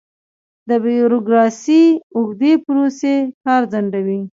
د 0.67 0.69
بیروکراسۍ 0.83 1.83
اوږدې 2.17 2.53
پروسې 2.65 3.15
کار 3.45 3.61
ځنډوي. 3.71 4.21